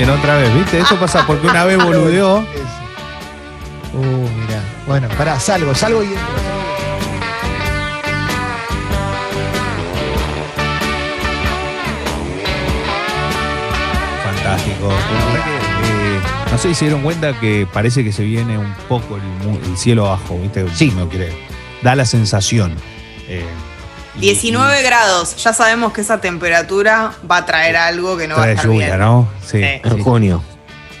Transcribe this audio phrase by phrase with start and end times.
[0.00, 0.78] también, otra vez, ¿viste?
[0.78, 2.44] Eso pasa porque una vez boludeó.
[3.94, 4.62] Uh, mira.
[4.86, 6.18] Bueno, pará, salgo, salgo y entro.
[14.24, 14.88] Fantástico.
[14.90, 16.20] Eh,
[16.50, 19.58] no sé si se dieron cuenta que parece que se viene un poco el, mu-
[19.58, 20.66] el cielo abajo, ¿viste?
[20.74, 20.92] Sí.
[20.96, 21.32] No quiere.
[21.82, 22.74] Da la sensación.
[23.28, 23.44] Eh,
[24.20, 25.36] 19 grados.
[25.36, 28.86] Ya sabemos que esa temperatura va a traer algo que no va a estar lluvia,
[28.86, 28.98] bien.
[28.98, 29.28] ¿no?
[29.42, 29.58] Sí.
[29.58, 29.80] Sí.
[29.84, 30.42] En junio.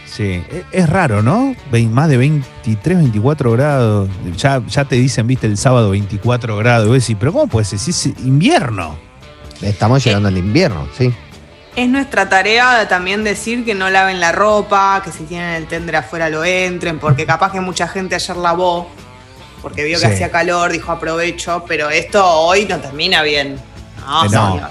[0.06, 0.42] Sí.
[0.50, 1.54] Es, es raro, ¿no?
[1.90, 4.08] Más de 23, 24 grados.
[4.36, 6.86] Ya, ya te dicen, viste, el sábado 24 grados.
[6.86, 7.78] Y vos decís, pero ¿cómo puede ser?
[7.78, 8.98] Si es invierno.
[9.62, 11.12] Estamos llegando al invierno, sí.
[11.74, 15.96] Es nuestra tarea también decir que no laven la ropa, que si tienen el tender
[15.96, 18.88] afuera lo entren, porque capaz que mucha gente ayer lavó,
[19.62, 20.12] porque vio que Sí.
[20.12, 23.56] hacía calor, dijo aprovecho, pero esto hoy no termina bien.
[24.06, 24.68] No, Eh, no.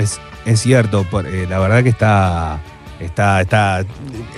[0.00, 2.60] Es, es cierto, por- eh, la verdad que está,
[3.00, 3.84] está, está.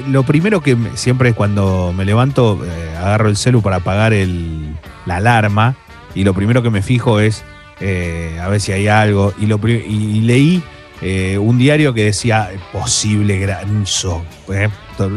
[0.08, 4.12] Lo primero que me- siempre es cuando me levanto, eh, agarro el celu para apagar
[4.12, 5.74] el, la alarma
[6.14, 7.42] y lo primero que me fijo es
[7.80, 9.32] eh, a ver si hay algo.
[9.40, 10.62] Y, lo, pri- y leí
[11.02, 14.24] eh, un diario que decía posible granizo.
[14.48, 14.68] eh,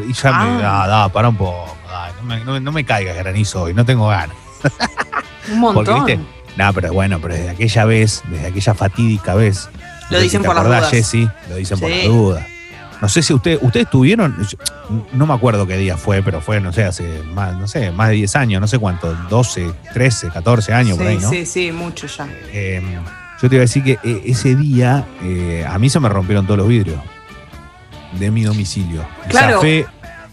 [0.09, 0.63] y ya me.
[0.65, 1.76] Ah, da, para un poco.
[2.27, 4.35] No, me, no me- no me caiga granizo hoy, no tengo ganas.
[5.51, 5.85] Un montón.
[5.97, 6.31] Porque, ¿viste?
[6.57, 9.69] No, pero bueno, pero desde aquella vez, desde aquella fatídica vez.
[10.09, 10.91] Lo dicen si por las acordás, dudas.
[10.91, 12.45] Jessy, lo dicen por las dudas.
[12.99, 14.35] No sé si ustedes, ustedes tuvieron,
[15.13, 18.09] no me acuerdo qué día fue, pero fue, no sé, hace más, no sé, más
[18.09, 21.29] de 10 años, no sé cuánto, 12, 13, 14 años por ahí, ¿no?
[21.29, 22.27] sí, sí, mucho ya.
[22.51, 22.81] Eh,
[23.39, 26.45] yo te iba a decir que eh, ese día eh, a mí se me rompieron
[26.47, 26.99] todos los vidrios
[28.13, 29.05] de mi domicilio.
[29.27, 29.57] Y Claro.
[29.57, 29.85] zafé,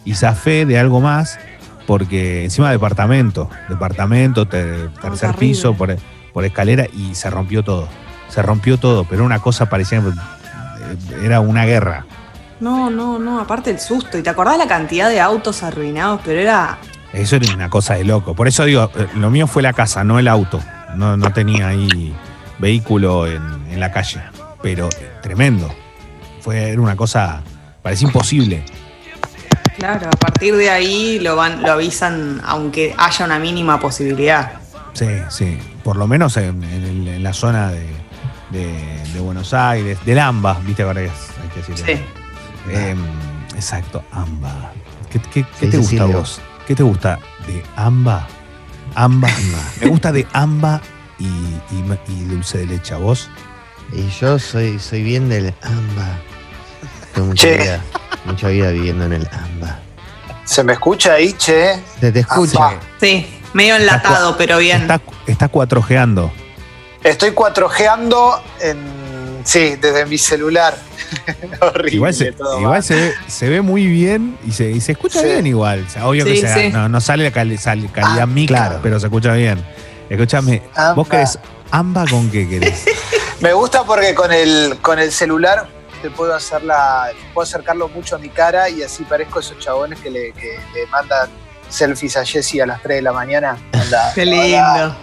[0.07, 1.39] y zafé de algo más
[1.87, 5.97] porque encima departamento, departamento, te- tercer piso, por,
[6.33, 7.89] por escalera y se rompió todo.
[8.29, 12.07] Se rompió todo, pero una cosa parecía, eh, era una guerra.
[12.61, 14.17] No, no, no, aparte el susto.
[14.19, 16.21] ¿Y te acordás la cantidad de autos arruinados?
[16.25, 16.79] Pero era.
[17.13, 18.35] Eso era una cosa de loco.
[18.35, 20.61] Por eso digo, eh, lo mío fue la casa, no el auto.
[20.97, 22.15] No, no tenía ahí
[22.59, 24.21] vehículo en, en la calle.
[24.63, 25.69] Pero eh, tremendo.
[26.41, 27.43] Fue era una cosa,
[27.83, 28.65] parecía imposible.
[29.77, 34.53] Claro, a partir de ahí lo van, lo avisan, aunque haya una mínima posibilidad.
[34.93, 35.59] Sí, sí.
[35.83, 37.87] Por lo menos en, en el- en la zona de,
[38.51, 40.83] de- de Buenos Aires, del AMBA, ¿viste?
[40.85, 41.11] Ahora es-
[41.43, 41.85] hay que decirlo.
[41.87, 42.03] Sí.
[42.71, 42.95] Eh,
[43.57, 44.73] exacto, AMBA.
[45.11, 46.41] ¿Qué, qué- qué Sí, te gusta a vos?
[46.67, 48.27] ¿Qué te gusta de AMBA?
[48.95, 49.29] AMBA.
[49.81, 50.81] Me gusta de AMBA
[51.19, 52.95] y, y- y dulce de leche.
[52.95, 53.29] ¿A vos?
[53.93, 56.09] Y yo soy, soy bien del AMBA.
[57.15, 57.57] Tengo mucha Che.
[57.59, 57.81] vida,
[58.25, 59.79] mucha vida viviendo en el AMBA.
[60.45, 61.81] ¿Se me escucha ahí, che?
[62.01, 62.69] Se te escucha.
[62.69, 62.81] AMBA.
[63.01, 64.83] Sí, medio enlatado, pero bien.
[64.83, 66.33] Está, está cuatrojeando.
[67.03, 69.05] Estoy 4Gando en.
[69.45, 70.75] Sí, desde mi celular.
[71.61, 71.93] Horrible.
[71.97, 72.83] Igual, se, todo igual mal.
[72.83, 75.27] se, ve, se ve muy bien y se, y se escucha Sí.
[75.27, 75.85] bien igual.
[75.87, 76.69] O sea, obvio Sí, que se- sí.
[76.73, 78.81] no, no sale la cali- sal- calidad Ah, mica, claro.
[78.83, 79.63] pero se escucha bien.
[80.09, 80.93] Escúchame, Amba.
[80.95, 81.39] ¿vos querés
[81.71, 82.85] AMBA con qué querés?
[83.41, 85.69] Me gusta porque con el, con el celular
[86.05, 87.13] te puedo hacer la.
[87.33, 90.87] puedo acercarlo mucho a mi cara y así parezco esos chabones que le, que le
[90.89, 91.31] mandan
[91.71, 93.57] selfies a Jessy a las 3 de la mañana.
[94.15, 94.95] Qué lindo.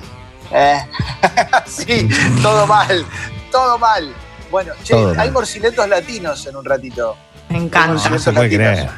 [0.52, 0.78] eh.
[1.66, 2.08] sí,
[2.44, 3.04] todo mal,
[3.52, 4.14] todo mal.
[4.52, 5.32] Bueno, che, Todo hay mal.
[5.32, 7.18] morciletos latinos en un ratito.
[7.50, 8.08] Me encanta.
[8.12, 8.68] No se puede latinos.
[8.76, 8.90] creer.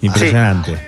[0.00, 0.86] Impresionante.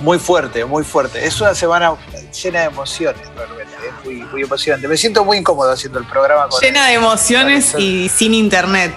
[0.00, 1.24] Muy fuerte, muy fuerte.
[1.24, 1.94] Es una semana
[2.42, 3.74] llena de emociones, realmente.
[3.86, 4.88] Es muy, muy emocionante.
[4.88, 8.92] Me siento muy incómodo haciendo el programa con Llena de emociones y sin internet.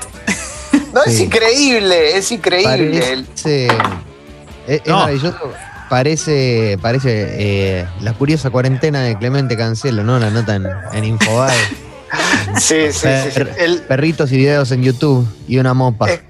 [0.93, 2.99] No, es increíble, es increíble.
[2.99, 3.65] Parece.
[3.67, 3.71] Es,
[4.67, 4.99] es No.
[4.99, 5.53] maravilloso.
[5.89, 7.27] Parece, parece
[7.79, 10.19] eh, la curiosa cuarentena de Clemente Cancelo, ¿no?
[10.19, 11.53] La nota en, en Infobae.
[12.57, 13.07] Sí, sí, sí.
[13.31, 13.31] sí.
[13.33, 16.09] Per- El- Perritos y videos en YouTube y una mopa.
[16.09, 16.21] Es-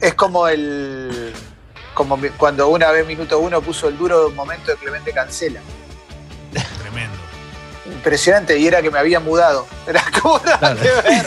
[0.00, 1.32] es como el.
[1.92, 5.60] Como cuando una vez Minuto Uno puso el duro momento de Clemente Cancela.
[6.80, 7.16] Tremendo.
[7.86, 9.66] Impresionante, y era que me había mudado.
[9.86, 11.24] Era como nada que ver.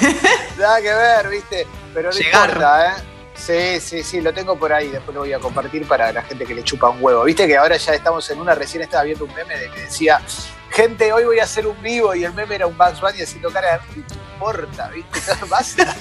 [0.57, 1.68] Nada que ver, ¿viste?
[1.97, 2.49] Pero no Llegar.
[2.49, 3.03] importa, ¿eh?
[3.33, 6.45] Sí, sí, sí, lo tengo por ahí, después lo voy a compartir para la gente
[6.45, 7.23] que le chupa un huevo.
[7.23, 10.21] Viste que ahora ya estamos en una, recién estaba viendo un meme de que decía,
[10.69, 13.49] gente, hoy voy a hacer un vivo y el meme era un Bugs Bunny haciendo
[13.51, 14.89] cara de, "¿Qué te importa?
[14.89, 15.19] ¿Viste?
[15.49, 15.95] Basta,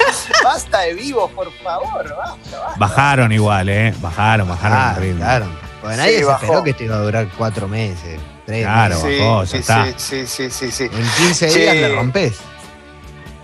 [0.44, 2.74] basta de vivos, por favor, basta, basta.
[2.78, 3.94] Bajaron igual, ¿eh?
[4.00, 5.46] Bajaron, bajaron Ah, claro.
[5.80, 6.44] Porque nadie Sí, se bajó.
[6.44, 8.94] esperó que esto iba a durar cuatro meses, tres Claro.
[8.96, 9.10] meses.
[9.18, 9.84] Sí, bajó, ya sí, está.
[9.86, 10.84] sí, sí, sí, sí, sí.
[10.84, 11.58] En 15 Che.
[11.58, 12.38] días le rompes.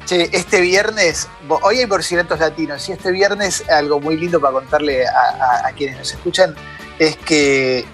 [0.06, 1.28] Che, este viernes,
[1.62, 5.72] hoy hay porcientos latinos y este viernes algo muy lindo para contarle a, a- a
[5.72, 6.54] quienes nos escuchan
[6.98, 7.84] es que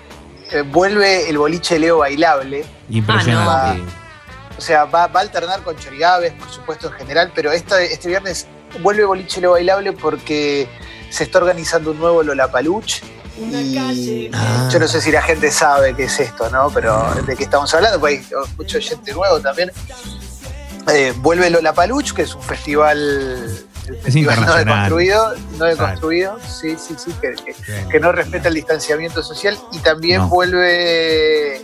[0.50, 2.64] eh, vuelve el boliche Leo bailable.
[2.88, 3.50] Impresionante.
[3.50, 7.52] Ah, Va, O sea, va, va a alternar con Chorigaves, por supuesto, en general, pero
[7.52, 8.46] esta- este viernes
[8.82, 10.68] vuelve Boliche Lo Bailable porque
[11.10, 13.04] se está organizando un nuevo Lollapalooza.
[13.38, 14.68] Y Ah.
[14.72, 16.70] yo no sé si la gente sabe qué es esto, ¿no?
[16.70, 18.26] Pero de qué estamos hablando, porque hay
[18.56, 19.70] mucho gente nuevo también.
[20.90, 22.98] Eh, vuelve Lollapalooza, que es un festival,
[23.88, 27.88] el festival no deconstruido, no deconstruido, sí, sí, sí, que, que- Bien.
[27.88, 30.28] que no respeta el distanciamiento social y también No.
[30.28, 31.62] vuelve eh,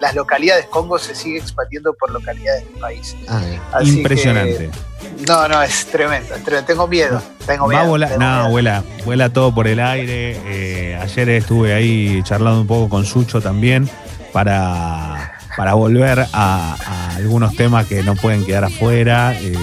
[0.00, 0.66] las localidades.
[0.66, 3.16] Congo se sigue expandiendo por localidades del país.
[3.28, 3.40] Ah,
[3.72, 4.70] Así Impresionante.
[4.70, 4.92] que-
[5.26, 6.66] no, no, es tremendo, es tremendo.
[6.66, 7.98] Tengo miedo, tengo Va miedo.
[8.08, 8.50] tengo no, miedo.
[8.50, 10.38] vuela, vuela todo por el aire.
[10.46, 13.88] Eh, ayer estuve ahí charlando un poco con Sucho también
[14.32, 19.34] para, para volver a, a algunos temas que no pueden quedar afuera.
[19.38, 19.54] Eh,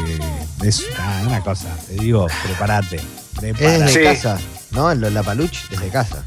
[0.63, 2.97] es una, una cosa, te digo, prepárate.
[3.41, 4.03] es desde Sí.
[4.03, 4.37] casa,
[4.71, 4.91] ¿no?
[4.91, 6.23] El Lollapalooza desde casa.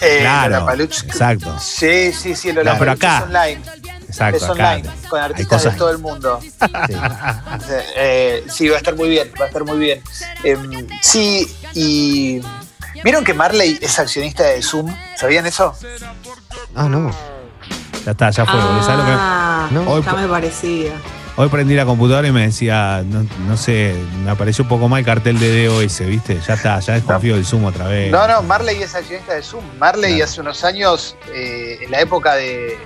[0.00, 1.58] Eh, Claro, exacto.
[1.58, 3.18] Sí, sí, sí, el No, pero acá.
[3.18, 3.60] es online.
[4.06, 4.52] Exacto, es acá.
[4.52, 6.38] online, con artistas de todo el mundo.
[6.86, 6.94] Sí.
[7.96, 10.02] Eh, sí, va a estar muy bien, va a estar muy bien.
[10.44, 12.40] Em, sí, y.
[13.04, 14.92] ¿Vieron que Marley es accionista de Zoom?
[15.16, 15.74] ¿Sabían eso?
[16.74, 17.10] Ah, no.
[18.08, 18.54] Ya está, ya fue.
[18.58, 18.82] boludo.
[18.82, 19.82] ¿Sabes lo que- Ah, No.
[19.82, 20.92] Hoy ya me parecía.
[21.36, 23.94] Hoy prendí la computadora y me decía, no, no sé,
[24.24, 26.40] me apareció un poco más el cartel de DOS, ¿viste?
[26.40, 28.10] Ya está, ya desconfío del Zoom otra vez.
[28.10, 29.62] No, no, Marley es accionista de Zoom.
[29.78, 30.24] Marley Claro.
[30.24, 32.78] hace unos años, eh, en la época de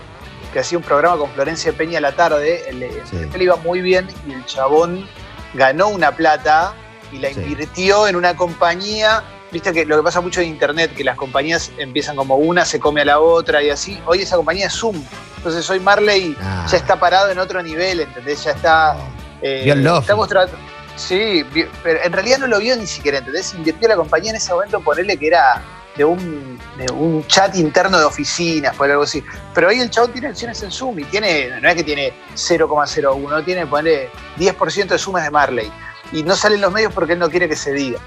[0.52, 3.16] que hacía un programa con Florencia Peña a la tarde, él, Sí.
[3.32, 5.06] él iba muy bien y el chabón
[5.54, 6.74] ganó una plata
[7.12, 7.36] y la Sí.
[7.40, 9.22] invirtió en una compañía.
[9.52, 12.80] Viste que lo que pasa mucho en internet, que las compañías empiezan como una, se
[12.80, 14.00] come a la otra y así.
[14.06, 14.96] Hoy esa compañía es Zoom.
[15.36, 16.66] Entonces hoy Marley Ah.
[16.70, 18.42] ya está parado en otro nivel, ¿entendés?
[18.44, 18.96] Ya está.
[19.42, 19.64] eh,
[20.00, 20.56] estamos tratando.
[20.96, 21.44] Sí,
[21.82, 23.52] pero en realidad no lo vio ni siquiera, ¿entendés?
[23.54, 25.60] Invirtió la compañía en ese momento, ponerle que era
[25.96, 29.22] de un, de un chat interno de oficinas, por algo así.
[29.54, 33.44] Pero hoy el chabón tiene acciones en Zoom y tiene, no es que tiene 0,01,
[33.44, 35.70] tiene, ponerle 10% de sumas de Marley.
[36.12, 37.98] Y no salen los medios porque él no quiere que se diga.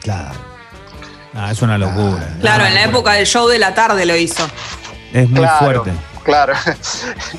[0.00, 0.38] Claro.
[1.34, 2.36] Ah, es una locura.
[2.40, 4.46] Claro, No, en la época del show de la tarde lo hizo.
[5.12, 5.58] Es muy Claro.
[5.58, 5.92] fuerte.
[6.24, 6.54] Claro.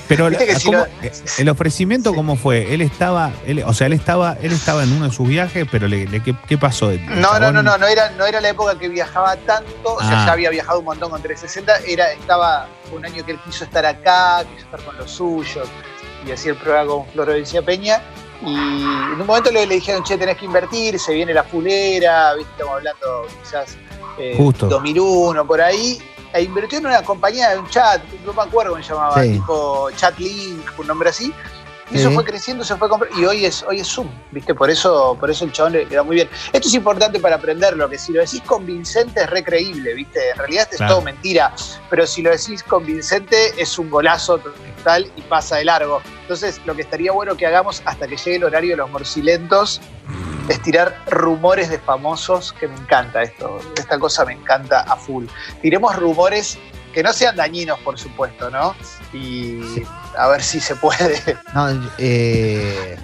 [0.07, 2.15] Pero Viste que si ¿cómo- no- eh, el ofrecimiento Sí.
[2.15, 2.71] cómo fue?
[2.73, 5.87] Él estaba, él, o sea, él estaba, él estaba en uno de sus viajes, pero
[5.87, 6.91] le, le- ¿qué, qué pasó?
[6.91, 9.99] ¿El No, no, no, no, no era, no era la época que viajaba tanto, o
[10.01, 10.25] sea, Ah.
[10.27, 13.63] ya había viajado un montón con 360, era, estaba fue un año que él quiso
[13.63, 15.67] estar acá, quiso estar con los suyos,
[16.27, 18.01] y hacía el programa con Florencia Peña,
[18.41, 22.33] y en un momento le, le dijeron, che, tenés que invertir, se viene la fulera,
[22.35, 22.51] ¿viste?
[22.51, 23.77] estamos hablando quizás
[24.17, 24.67] eh, Justo.
[24.67, 26.01] 2001, por ahí,
[26.33, 29.33] e invirtió en una compañía de un chat, no me acuerdo cómo se llamaba, Sí.
[29.33, 31.33] tipo Chatlink, un nombre así,
[31.91, 34.55] y eso fue creciendo, se fue comprando, y hoy es, hoy es Zoom, ¿viste?
[34.55, 36.29] Por eso, por eso el chabón le, le da muy bien.
[36.51, 40.31] Esto es importante para aprenderlo, que si lo decís convincente es recreíble, ¿viste?
[40.31, 40.93] En realidad es Claro.
[40.95, 41.53] todo mentira,
[41.89, 46.01] pero si lo decís convincente es un golazo total y pasa de largo.
[46.21, 49.79] Entonces, lo que estaría bueno que hagamos hasta que llegue el horario de los morcilentos
[50.49, 55.25] es tirar rumores de famosos, que me encanta esto, esta cosa me encanta a full.
[55.61, 56.57] Tiremos rumores
[56.95, 58.73] que no sean dañinos, por supuesto, ¿no?
[59.13, 59.83] Y Sí.
[60.17, 61.21] a ver si se puede.
[61.53, 62.97] No, eh,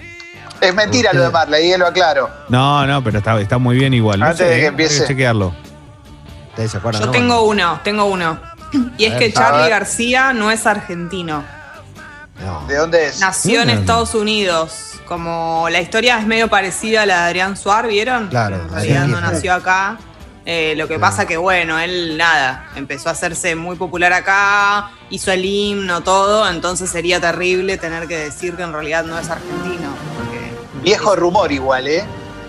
[0.61, 2.29] Es mentira lo de Marley, y lo aclaro.
[2.49, 4.19] No, no, pero está, está muy bien igual.
[4.21, 5.01] No Antes sé, de que eh, empiece.
[5.01, 5.53] hay chequearlo.
[6.51, 7.01] ¿ustedes se acuerdan?
[7.01, 7.11] Yo no?
[7.11, 8.39] tengo uno, tengo uno.
[8.97, 9.33] Y es A que ver.
[9.33, 9.69] Charlie.
[9.69, 11.43] García no es argentino.
[12.45, 12.65] No.
[12.67, 13.19] ¿De dónde es?
[13.19, 13.73] Nació en no.
[13.73, 14.87] Estados Unidos.
[15.05, 18.29] Como la historia es medio parecida a la de Adrián Suar, ¿vieron?
[18.29, 19.97] Claro, Adrián no nació acá.
[20.45, 21.01] Eh, lo que Claro.
[21.11, 26.49] pasa que, bueno, él nada, empezó a hacerse muy popular acá, hizo el himno, todo,
[26.49, 29.89] entonces sería terrible tener que decir que en realidad no es argentino.
[30.17, 32.03] porque- Viejo rumor igual, ¿eh?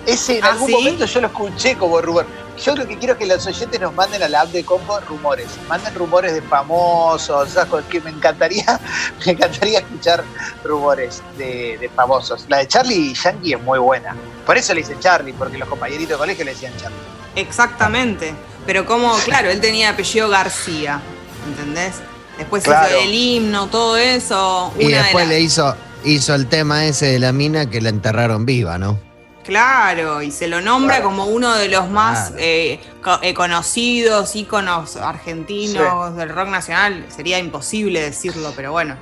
[0.07, 0.73] Ese en ¿Ah, algún sí?
[0.73, 2.27] momento yo lo escuché como rumor.
[2.65, 4.99] Yo lo que quiero es que los oyentes nos manden a la app de Compo
[5.01, 5.47] rumores.
[5.69, 7.51] Manden rumores de famosos,
[7.91, 8.81] que me encantaría,
[9.27, 10.25] me encantaría escuchar
[10.65, 12.47] rumores de, de famosos.
[12.49, 14.17] La de Charlie Yankee es muy buena.
[14.47, 16.97] Por eso le dicen Charlie, porque los compañeritos de colegio le decían Charlie.
[17.37, 18.35] Exactamente.
[18.67, 21.01] Pero como, claro, él tenía apellido García,
[21.49, 21.95] ¿entendés?
[22.39, 22.89] Después Claro.
[22.97, 24.73] hizo el himno, todo eso.
[24.79, 25.75] Y de después le hizo,
[26.05, 28.99] hizo el tema ese de la mina que la enterraron viva, ¿no?
[29.45, 31.11] Claro, y se lo nombra Claro.
[31.11, 32.37] como uno de los más Claro.
[32.45, 37.05] eh, co- eh, conocidos, íconos argentinos del rock nacional.
[37.15, 38.95] Sería imposible decirlo, pero bueno.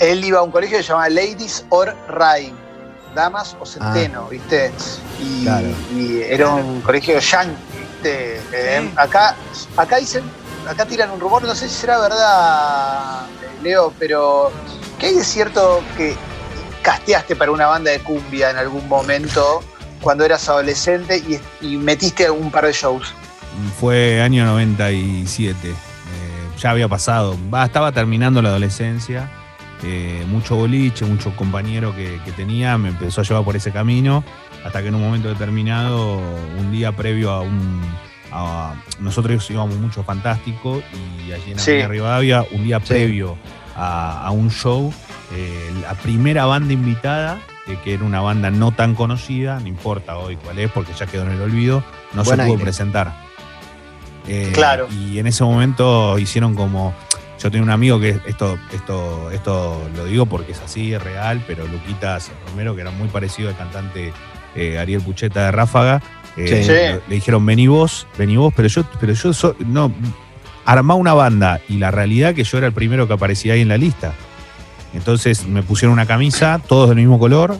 [0.00, 2.54] Él iba a un colegio que se llamaba Ladies or Rhyme,
[3.14, 4.72] damas o centeno, ¿viste?
[5.20, 5.68] Y, Claro.
[5.94, 8.40] y era un colegio yankee, ¿viste?
[8.52, 9.34] Eh, acá,
[9.76, 10.22] acá dicen,
[10.68, 13.26] acá tiran un rumor, no sé si será verdad,
[13.62, 14.50] Leo, pero
[14.98, 16.16] ¿qué hay de cierto que
[16.82, 19.62] casteaste para una banda de cumbia en algún momento
[20.00, 23.12] cuando eras adolescente y, y metiste un par de shows?
[23.78, 25.68] Fue año 97.
[25.68, 25.74] eh,
[26.58, 27.36] ya había pasado.
[27.62, 29.30] Estaba terminando la adolescencia.
[29.82, 34.22] Eh, mucho boliche, mucho compañero que, que tenía, me empezó a llevar por ese camino,
[34.64, 36.18] hasta que en un momento determinado,
[36.58, 37.80] un día previo a un...
[38.32, 40.82] a- nosotros íbamos mucho fantástico
[41.26, 41.70] y allí en Sí.
[41.70, 43.36] Avenida Rivadavia, un día previo
[43.76, 44.92] a, a un show,
[45.34, 50.18] eh, la primera banda invitada, eh, que era una banda no tan conocida, no importa
[50.18, 51.82] hoy cuál es, porque ya quedó en el olvido,
[52.12, 53.14] no Buen se pudo presentar.
[54.28, 54.86] Eh, Claro.
[54.90, 56.92] Y en ese momento hicieron como.
[57.42, 61.42] Yo tenía un amigo que esto, esto, esto lo digo porque es así, es real,
[61.46, 64.12] pero Luquitas Romero, que era muy parecido al cantante
[64.54, 66.02] eh, Ariel Pucheta de Ráfaga,
[66.36, 66.64] eh, Sí.
[66.64, 66.70] Sí.
[66.72, 69.90] le, le dijeron vení vos, vení vos, pero yo, pero yo so- no
[70.66, 73.68] armá una banda y la realidad que yo era el primero que aparecía ahí en
[73.68, 74.12] la lista.
[74.92, 77.58] Entonces me pusieron una camisa, todos del mismo color,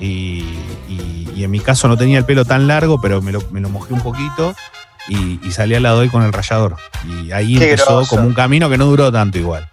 [0.00, 0.44] y,
[0.88, 3.60] y- y en mi caso no tenía el pelo tan largo, pero me lo, me
[3.60, 4.54] lo mojé un poquito
[5.08, 6.76] y, y salí al lado él con el rayador.
[7.04, 8.16] Y ahí Qué empezó groso.
[8.16, 9.68] como un camino que no duró tanto igual.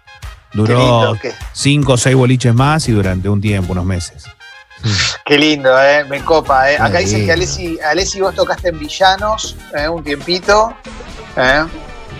[0.52, 1.18] Duró lindo,
[1.52, 4.24] cinco o seis boliches más y durante un tiempo, unos meses.
[5.24, 6.70] qué lindo, eh, me copa.
[6.72, 6.76] Eh.
[6.76, 7.32] Acá Qué dicen que.
[7.32, 10.74] Alessi, Alessi vos tocaste en Villanos eh, un tiempito.
[11.36, 11.64] eh.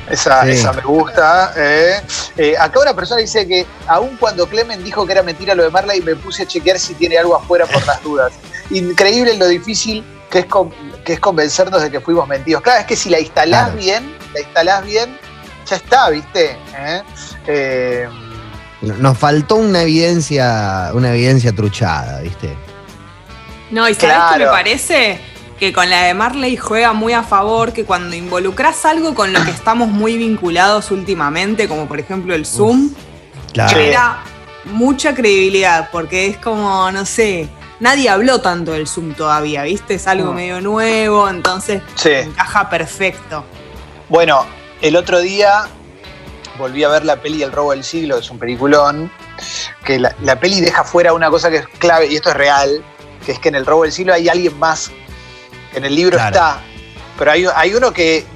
[0.08, 0.50] Esa, Sí.
[0.50, 1.52] esa me gusta.
[1.56, 2.02] eh.
[2.58, 6.00] Acá una persona dice que aun cuando Clemen dijo que era mentira lo de Marley,
[6.00, 8.32] me puse a chequear si tiene algo afuera por las dudas.
[8.70, 10.72] Increíble lo difícil que es, con-
[11.04, 12.62] que es convencernos de que fuimos mentidos.
[12.62, 13.78] Claro, es que si la instalás Claro.
[13.78, 15.18] bien, la instalás bien,
[15.66, 16.56] ya está, ¿viste?
[16.78, 17.02] Eh,
[17.46, 18.08] eh,
[18.82, 22.56] Nos faltó una evidencia, una evidencia truchada, ¿viste?
[23.70, 24.50] No, y ¿sabes qué me Claro.
[24.52, 25.20] parece?
[25.58, 29.44] Que con la de Marley juega muy a favor, que cuando involucras algo con lo
[29.44, 32.90] que estamos muy vinculados últimamente, como por ejemplo el Zoom,
[33.52, 33.68] Claro.
[33.76, 34.18] genera
[34.64, 37.48] mucha credibilidad, porque es como, no sé,
[37.80, 39.94] nadie habló tanto del Zoom todavía, ¿viste?
[39.94, 40.36] Es algo Mm.
[40.36, 42.10] medio nuevo, entonces sí.
[42.10, 43.44] encaja perfecto.
[44.08, 44.46] Bueno,
[44.80, 45.66] el otro día
[46.58, 49.10] volví a ver la peli El robo del siglo, es un peliculón,
[49.84, 52.84] que la, la peli deja fuera una cosa que es clave, y esto es real,
[53.24, 54.90] que es que en El robo del siglo hay alguien más,
[55.74, 56.34] en el libro Claro.
[56.36, 56.60] está,
[57.18, 58.26] pero hay, hay uno que,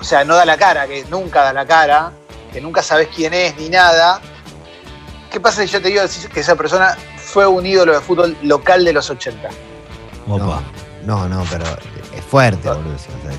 [0.00, 2.12] o sea, no da la cara, que nunca da la cara,
[2.52, 4.20] que nunca sabes quién es ni nada.
[5.30, 6.02] ¿Qué pasa si yo te digo
[6.34, 6.94] que esa persona
[7.32, 9.48] fue un ídolo de fútbol local de los 80?
[10.28, 10.62] Opa.
[11.06, 11.64] No, no, pero
[12.14, 12.94] es fuerte, boludo.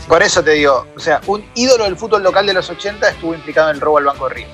[0.08, 3.34] Por eso te digo, o sea, un ídolo del fútbol local de los 80 estuvo
[3.36, 4.48] implicado en el robo al Banco Río.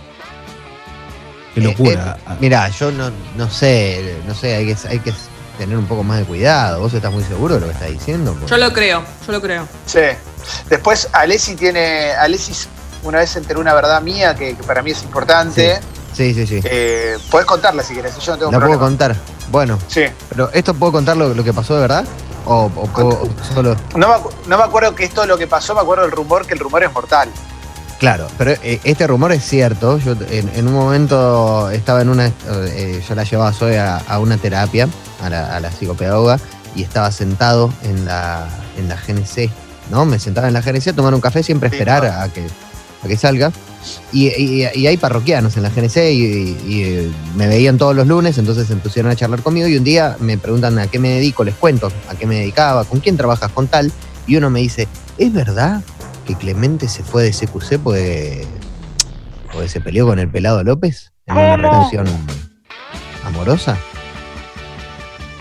[1.56, 2.18] Qué locura.
[2.20, 5.14] Eh, eh, mirá, yo no, no sé, no sé, hay que, hay que
[5.58, 6.82] tener un poco más de cuidado.
[6.82, 8.34] ¿Vos estás muy seguro de lo que estás diciendo?
[8.34, 9.68] Porque- Yo lo creo, yo lo creo.
[9.86, 10.02] Sí.
[10.70, 12.12] Después Alessi tiene.
[12.12, 12.68] Alessi
[13.04, 15.78] una vez se enteró una verdad mía que, que para mí es importante.
[15.78, 15.88] Sí,
[16.34, 16.60] sí, sí.
[16.64, 18.80] Eh, podés contarla si querés, yo no tengo ¿La puedo problema.
[18.88, 19.16] contar?
[19.52, 20.04] Bueno, Sí.
[20.30, 22.06] pero ¿esto puedo contar lo, lo que pasó de verdad?
[22.46, 23.76] ¿O, o puedo o solo.?
[23.96, 26.12] No me, acu- no me acuerdo que esto es lo que pasó, me acuerdo del
[26.12, 27.30] rumor que el rumor es mortal.
[28.00, 29.98] Claro, pero eh, este rumor es cierto.
[29.98, 32.28] Yo en, en un momento estaba en una.
[32.48, 34.88] eh, yo la llevaba Zoe a, a una terapia,
[35.22, 36.40] a la, a la psicopedagoga,
[36.76, 38.48] y estaba sentado en la,
[38.78, 39.50] en la GNC,
[39.92, 40.06] ¿no?
[40.06, 42.48] Me sentaba en la GNC a tomar un café, siempre Sí, esperar a que,
[43.04, 43.52] a que salga.
[44.12, 48.06] Y, y- y hay parroquianos en la GNC y, y, eh, me veían todos los
[48.08, 51.10] lunes, entonces se pusieron a charlar conmigo y un día me preguntan a qué me
[51.10, 53.92] dedico, les cuento a qué me dedicaba, con quién trabajas, con tal,
[54.28, 55.82] y uno me dice, ¿es verdad
[56.28, 58.46] que Clemente se fue de CQC porque,
[59.52, 62.06] porque se peleó con el pelado López en una relación
[63.26, 63.78] amorosa?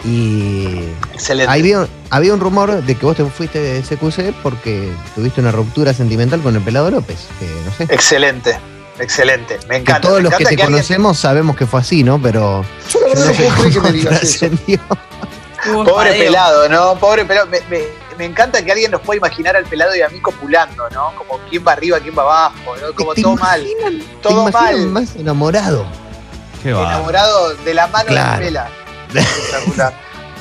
[0.04, 0.78] Y
[1.12, 1.52] Excelente.
[1.52, 5.92] había, había un rumor de que vos te fuiste de CQC porque tuviste una ruptura
[5.92, 7.92] sentimental con el pelado López, que no sé.
[7.92, 8.58] Excelente.
[9.00, 9.58] Excelente.
[9.68, 10.00] Me Que encanta.
[10.08, 12.20] todos me los que te conocemos sabemos que fue así, ¿no?
[12.20, 14.38] Pero Yo no no sé que me digas
[15.84, 16.96] Pobre pelado, ¿no?
[16.98, 17.46] Pobre pelado.
[17.48, 20.88] Me, me- me encanta que alguien nos pueda imaginar al pelado y a mí copulando,
[20.90, 21.12] ¿no?
[21.16, 22.92] Como quién va arriba, quién va abajo, ¿no?
[22.92, 23.64] Como ¿Te todo mal.
[23.64, 24.86] imaginan- Todo te mal.
[24.88, 25.86] más enamorado.
[26.62, 26.82] Qué va.
[26.94, 28.40] enamorado de la mano Claro.
[28.40, 28.68] de Pela.
[29.14, 29.92] Espectacular.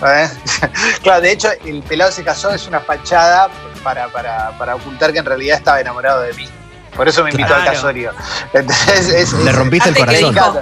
[0.06, 0.30] ¿Eh?
[1.04, 3.50] claro, de hecho, el pelado se casó es una fachada
[3.84, 6.48] para, para, para ocultar que en realidad estaba enamorado de mí.
[6.96, 7.76] Por eso me invitó al Claro.
[7.76, 8.12] casorio.
[8.54, 10.34] Entonces, es, Le es- rompiste el corazón.
[10.34, 10.62] dijo,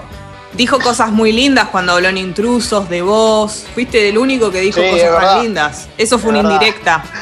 [0.54, 3.66] dijo cosas muy lindas cuando habló en intrusos, de vos.
[3.74, 5.88] Fuiste el único que dijo Sí, cosas tan lindas.
[5.98, 6.62] Eso fue Es una verdad.
[6.62, 7.04] indirecta.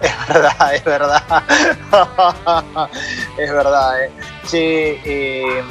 [0.00, 1.22] Es verdad, es verdad.
[3.36, 4.10] es verdad, eh.
[4.48, 5.62] Che, eh,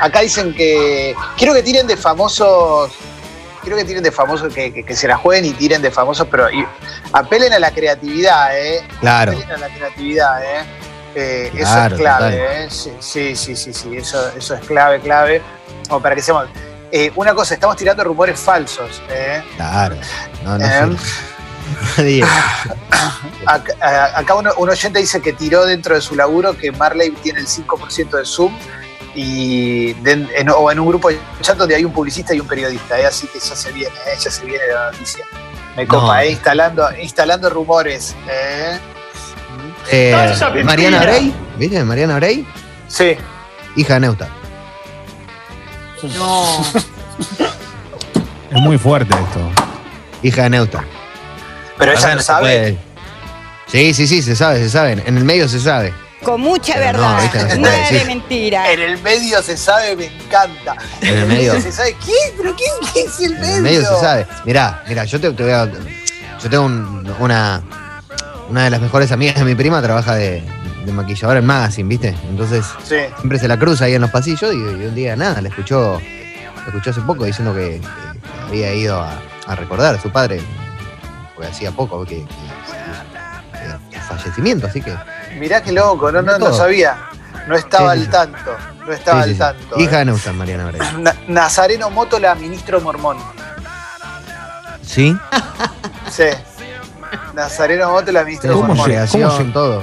[0.00, 1.14] acá dicen que.
[1.36, 2.92] Quiero que tiren de famosos.
[3.64, 6.28] Quiero que tiren de famosos, que, que- que se la jueguen y tiren de famosos,
[6.30, 6.64] pero y-
[7.12, 8.86] apelen a la creatividad, ¿eh?
[9.00, 9.32] Claro.
[9.32, 10.64] Apelen a la creatividad, ¿eh?
[11.16, 12.62] Eh, Claro, eso es clave, total.
[12.64, 12.66] ¿eh?
[12.70, 15.42] Sí, sí, sí, sí, sí, eso, eso es clave, clave.
[15.88, 16.46] Como para que seamos.
[16.92, 19.42] Eh, una cosa, estamos tirando rumores falsos, ¿eh?
[19.56, 19.96] Claro.
[20.44, 20.96] No, no sé.
[21.96, 22.24] Nadie.
[23.46, 27.40] Acá, acá uno- un oyente dice que tiró dentro de su laburo que Marley tiene
[27.40, 28.56] el 5% de Zoom
[29.14, 32.46] y de- en- o en un grupo de chat donde hay un publicista y un
[32.48, 33.06] periodista, ¿eh?
[33.06, 34.16] así que ya se viene, ¿eh?
[34.22, 35.24] ya se viene la noticia.
[35.76, 36.20] Me copa, No.
[36.20, 36.30] ¿eh?
[36.30, 38.14] instalando, instalando rumores.
[38.28, 38.78] ¿eh?
[39.90, 40.64] Eh, No.
[40.64, 41.84] Mariana Brey, ¿viste?
[41.84, 42.46] Mariana Brey,
[42.88, 43.16] Sí,
[43.76, 44.28] hija de Neusta.
[46.16, 46.64] No.
[48.50, 49.50] Es muy fuerte esto.
[50.22, 50.84] Hija de Neusta.
[51.76, 52.40] pero ella no se sabe.
[52.42, 52.78] puede-
[53.66, 55.02] Sí, sí, sí, se sabe, se sabe.
[55.06, 55.92] En el medio se sabe.
[56.24, 58.72] Con mucha Pero no, verdad, viste, no nada de mentira.
[58.72, 60.76] En el medio se sabe, me encanta.
[61.00, 61.60] En el medio.
[61.60, 61.96] se sabe.
[62.04, 62.16] ¿Quién?
[62.36, 63.56] ¿Pero quién, quién es el En medio?
[63.56, 64.26] el medio se sabe.
[64.44, 65.66] Mirá, mirá, yo te, te voy a.
[66.42, 67.62] Yo tengo un- una.
[68.48, 70.42] Una de las mejores amigas de mi prima trabaja de,
[70.84, 72.14] de maquilladora en Magazine, ¿viste?
[72.28, 72.96] Entonces Sí.
[73.18, 75.98] siempre se la cruza ahí en los pasillos y, y un día nada, le escuchó,
[75.98, 80.42] le escuchó hace poco diciendo que, que había ido a, a recordar a su padre,
[81.34, 82.26] porque hacía poco que, que-
[83.90, 84.92] que- fallecimiento, así que.
[85.38, 86.96] Mirá qué loco, no, no, no sabía.
[87.46, 88.56] No estaba Sí, sí, al tanto.
[88.86, 89.78] No estaba Sí, al tanto.
[89.80, 89.98] Hija ¿eh?
[89.98, 90.80] de Neustadt, Mariana Brey.
[90.98, 93.18] Na- Nazareno Mótola, ministro mormón.
[94.82, 95.16] ¿Sí?
[96.10, 96.24] Sí.
[97.34, 98.88] Nazareno Mótola, ministro ¿Cómo mormón.
[98.88, 99.06] llega?
[99.06, 99.82] ¿Cómo se- todo.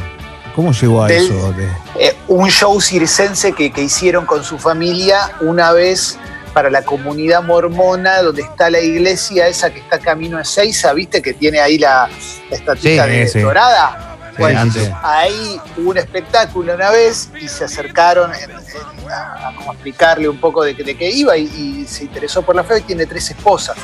[0.55, 1.53] ¿Cómo llegó a Del- eso?
[1.98, 6.17] Eh, un show circense que, que hicieron con su familia una vez
[6.53, 11.22] para la comunidad mormona, donde está la iglesia esa que está camino a Seiza, ¿viste?
[11.22, 12.10] Que tiene ahí la,
[12.50, 13.39] la estatuita Sí, de sí.
[13.39, 14.10] dorada.
[14.38, 14.89] Bueno, antes.
[15.03, 20.27] ahí hubo un espectáculo una vez y se acercaron en- en- a, a como explicarle
[20.29, 22.81] un poco de, qué- de qué iba y, y se interesó por la fe y
[22.81, 23.77] tiene tres esposas.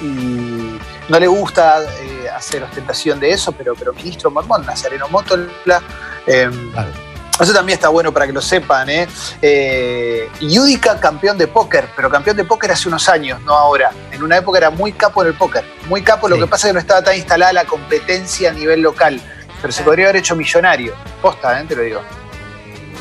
[0.00, 5.48] Y no le gusta eh, hacer ostentación de eso, pero, pero ministro mormón, Nazareno Mótola.
[6.26, 6.90] eh, Claro.
[7.40, 8.88] eso también está bueno para que lo sepan.
[8.90, 9.08] ¿eh?
[9.40, 13.90] Eh, Yudica, campeón de póker, pero campeón de póker hace unos años, no ahora.
[14.10, 15.64] En una época era muy capo en el póker.
[15.88, 18.80] Muy capo, lo que pasa es que no estaba tan instalada la competencia a nivel
[18.80, 19.20] local.
[19.62, 20.92] Pero se podría haber hecho millonario.
[21.22, 21.64] Posta, ¿eh?
[21.66, 22.00] te lo digo.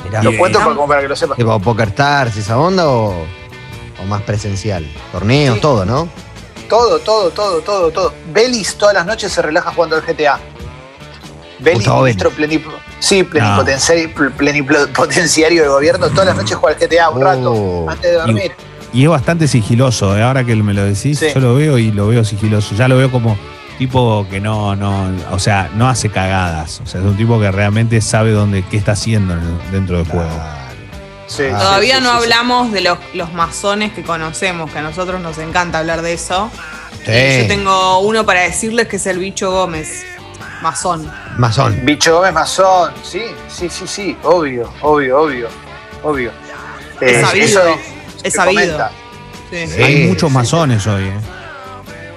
[0.06, 1.36] Mirá, Lo cuento para, como para que lo sepas.
[1.38, 3.10] ¿Tipo Poker Stars, esa onda o,
[4.02, 4.86] o más presencial?
[5.12, 5.62] Torneos, Sí.
[5.62, 6.08] todo, ¿no?
[6.70, 8.14] Todo, todo, todo, todo, todo.
[8.32, 10.40] Belis todas las noches se relaja jugando al GTA.
[11.60, 12.64] Belis, ministro plenip-
[13.00, 17.90] sí, plenipotenciario, plenipotenciario del gobierno, todas las noches juega al GTA un rato Oh.
[17.90, 18.52] antes de dormir.
[18.94, 20.24] Y es bastante sigiloso, ¿eh?
[20.24, 21.28] ahora que me lo decís, Sí.
[21.34, 22.74] yo lo veo y lo veo sigiloso.
[22.76, 23.38] Ya lo veo como
[23.88, 26.82] tipo que no, no, o sea, no hace cagadas.
[26.84, 30.06] O sea, es un tipo que realmente sabe dónde, qué está haciendo en- dentro del
[30.08, 30.30] juego.
[31.26, 32.24] Sí, Ah, sí, Todavía sí, no sí, sí.
[32.24, 36.52] hablamos de los, los masones que conocemos, que a nosotros nos encanta hablar de eso.
[37.08, 40.04] Yo tengo uno para decirles que es el bicho Gómez,
[40.62, 41.12] masón.
[41.38, 41.80] Masón.
[41.84, 45.48] Bicho Gómez Mazón, sí, sí, sí, sí, obvio, obvio, obvio,
[46.04, 46.32] obvio.
[47.00, 47.80] Es Eh, sabido, eso
[48.24, 48.62] es sabido.
[48.78, 48.92] comenta.
[49.50, 49.68] Sí.
[49.68, 50.36] Sí, Hay muchos sí.
[50.36, 51.14] masones hoy, ¿eh?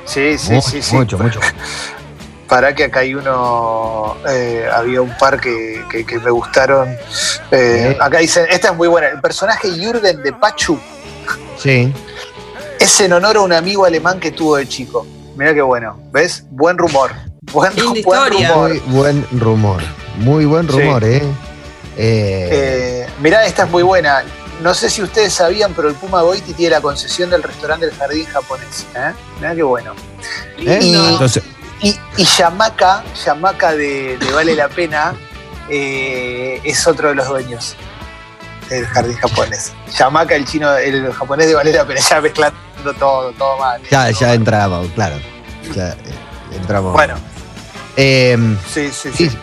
[0.04, 0.94] Sí, sí, mucho, sí, sí.
[0.94, 1.40] mucho, mucho.
[2.48, 6.94] Para que acá hay uno, eh, había un par que, que- que me gustaron.
[7.50, 7.96] Eh.
[8.00, 9.08] Acá dicen, esta es muy buena.
[9.08, 10.78] El personaje Jürgen de Pachu
[11.58, 11.92] Sí.
[12.78, 15.06] es en honor a un amigo alemán que tuvo de chico.
[15.36, 16.44] Mirá qué bueno, ¿ves?
[16.50, 17.10] Buen rumor.
[17.52, 18.48] Buen, buen historia.
[18.50, 18.68] rumor.
[18.70, 19.82] Muy buen rumor.
[20.18, 20.78] Muy buen Sí.
[20.80, 21.22] rumor, ¿eh?
[21.96, 24.22] Eh, Eh, mirá, esta es muy buena.
[24.62, 27.94] No sé si ustedes sabían, pero el Puma Goiti tiene la concesión del restaurante del
[27.96, 28.86] jardín japonés.
[28.94, 29.12] ¿eh?
[29.36, 29.94] Mirá qué bueno.
[30.58, 30.78] ¿Eh?
[30.82, 31.42] Y, Entonces,
[31.80, 35.14] y, y Yamaka, Yamaka de, de Vale la Pena,
[35.68, 37.74] eh, es otro de los dueños
[38.70, 39.72] del jardín japonés.
[39.98, 42.56] Yamaka, el chino, el japonés de Vale la Pena, ya mezclando
[42.98, 43.82] todo, todo mal.
[43.90, 45.16] ya, ya entramos, claro.
[45.74, 45.96] Ya eh,
[46.56, 46.92] entramos.
[46.92, 47.14] Bueno,
[47.96, 48.36] Eh,
[48.72, 49.28] sí, sí, sí.
[49.30, 49.38] sí.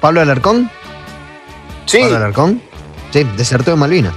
[0.00, 0.68] Pablo Alarcón.
[1.86, 2.60] Sí, Pablo Alarcón.
[3.12, 4.14] Sí, desertó de Malvinas.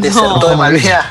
[0.00, 0.56] Desertó de No.
[0.56, 1.04] Malvinas.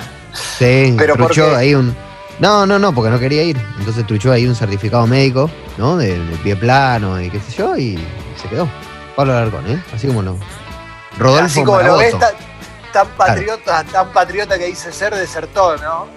[0.58, 1.95] Sí, ¿Pero truchó ahí un.
[2.39, 3.58] No, no, no, porque no quería ir.
[3.80, 5.97] Entonces truchó ahí un certificado médico, ¿no?
[5.97, 7.97] De, de pie plano y qué sé yo, y
[8.41, 8.69] se quedó.
[9.15, 9.84] Pablo Alarcón, ¿eh?
[9.93, 10.38] Así como lo.
[11.17, 12.38] Rodolfo Así como lo ves, Maraboto.
[12.93, 16.08] tan, tan patriota, tan patriota que dice ser, desertó, ¿no?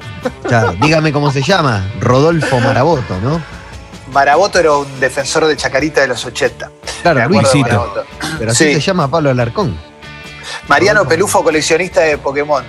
[0.46, 1.84] Claro, dígame cómo se llama.
[1.98, 3.42] Rodolfo Maraboto, ¿no?
[4.12, 6.66] Maraboto era un defensor de Chacarita de los 80.
[6.68, 7.62] Me Claro, de Luisito.
[7.68, 8.04] Maraboto.
[8.38, 8.74] pero así Sí.
[8.74, 9.76] se llama Pablo Alarcón.
[10.68, 11.06] Mariano.
[11.06, 12.64] Pelufo, coleccionista de Pokémon.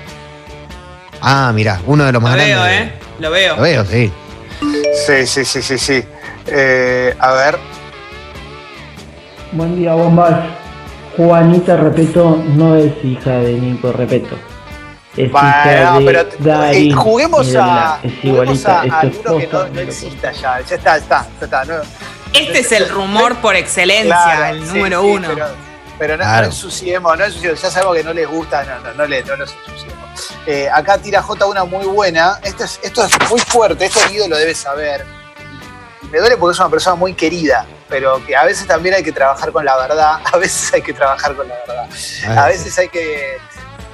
[1.21, 2.81] Ah, mirá, uno de los Lo más veo, grandes.
[2.81, 2.93] ¿eh?
[3.19, 3.55] Lo veo.
[3.55, 4.11] Lo veo, sí.
[5.05, 6.03] Sí, sí, sí, sí, sí.
[6.47, 7.57] Eh, a ver.
[9.51, 10.43] Buen día, bombas.
[11.15, 14.35] Juanita Repeto no es hija de Nico Repeto.
[15.15, 19.37] Es Bueno, hija de pero eh, juguemos a, Es juguemos igualita, a es tu alguno
[19.37, 20.61] que no, no lo exista ya.
[20.61, 21.65] Ya está, está, ya está.
[21.65, 21.73] No,
[22.33, 25.27] Este es el rumor por excelencia, Claro, el número sí, uno.
[25.33, 25.47] Pero,
[25.97, 26.41] pero no, Claro.
[26.41, 27.61] no ensuciemos, no ensuciemos.
[27.61, 29.97] Ya sabemos que no les gusta, no, no, no, le- no los ensuciemos.
[30.45, 32.39] Eh, acá tira J una muy buena.
[32.43, 35.05] Esto es, esto es muy fuerte, esto Guido lo debe saber.
[36.01, 37.65] Y me duele porque es una persona muy querida.
[37.89, 40.93] pero que a veces también hay que trabajar con la verdad, a veces hay que
[40.93, 41.87] trabajar con la verdad,
[42.37, 43.37] a veces hay que,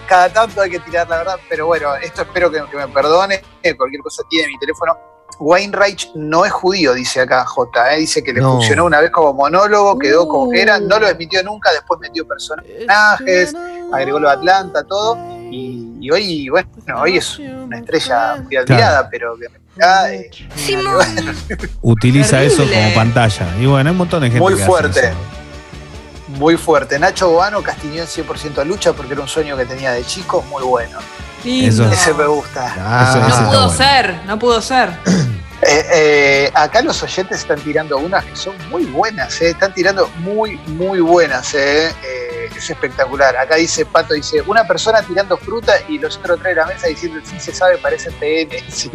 [0.08, 3.42] cada tanto hay que tirar la verdad, pero bueno, esto espero que, que me perdone,
[3.78, 4.98] cualquier cosa tiene mi teléfono.
[5.40, 8.52] Weinreich no es judío, dice acá J, eh, dice que le No.
[8.54, 12.28] funcionó una vez como monólogo, quedó como que era, no lo emitió nunca, después metió
[12.28, 13.54] personajes,
[13.94, 15.18] agregó lo de Atlanta, todo,
[15.52, 16.68] y, y hoy, bueno,
[17.02, 19.48] hoy es una estrella muy admirada, pero que
[19.82, 20.30] ah, eh,
[21.82, 23.48] Utiliza eso como pantalla.
[23.60, 25.00] Y bueno, hay un montón de gente Muy que hace fuerte.
[25.00, 25.16] eso.
[26.40, 26.98] Muy fuerte.
[26.98, 30.42] Nacho Boano castiñó en 100% a lucha porque era un sueño que tenía de chico,
[30.50, 30.98] muy bueno.
[31.46, 32.74] Eso- Ese me gusta.
[32.80, 33.78] Ah, Eso- No pudo bueno.
[33.78, 34.90] ser, no pudo ser.
[35.62, 40.08] Eh, eh, acá los oyentes están tirando unas que son muy buenas, eh, están tirando
[40.20, 41.54] muy, muy buenas.
[41.54, 43.36] eh, eh, es espectacular.
[43.36, 46.88] Acá dice Pato, dice, una persona tirando fruta y los otros tres de la mesa
[46.88, 48.64] diciendo, sí se sabe, parece TN.
[48.72, 48.90] Sí,